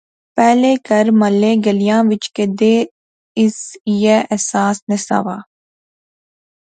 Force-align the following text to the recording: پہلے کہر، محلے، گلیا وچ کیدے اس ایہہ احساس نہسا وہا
پہلے 0.37 0.69
کہر، 0.85 1.07
محلے، 1.19 1.51
گلیا 1.65 1.97
وچ 2.09 2.23
کیدے 2.35 2.73
اس 3.41 3.55
ایہہ 3.87 4.17
احساس 4.33 4.77
نہسا 4.89 5.17
وہا 5.25 5.37